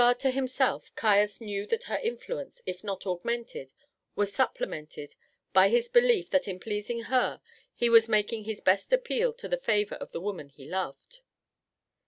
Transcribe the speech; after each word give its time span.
With 0.01 0.07
regard 0.07 0.19
to 0.21 0.31
himself, 0.31 0.95
Caius 0.95 1.39
knew 1.39 1.67
that 1.67 1.83
her 1.83 1.99
influence, 1.99 2.63
if 2.65 2.83
not 2.83 3.05
augmented, 3.05 3.71
was 4.15 4.33
supplemented, 4.33 5.13
by 5.53 5.69
his 5.69 5.89
belief 5.89 6.31
that 6.31 6.47
in 6.47 6.59
pleasing 6.59 7.01
her 7.03 7.39
he 7.75 7.87
was 7.87 8.09
making 8.09 8.45
his 8.45 8.61
best 8.61 8.91
appeal 8.91 9.31
to 9.33 9.47
the 9.47 9.57
favour 9.57 9.93
of 9.97 10.11
the 10.11 10.19
woman 10.19 10.49
he 10.49 10.67
loved. 10.67 11.19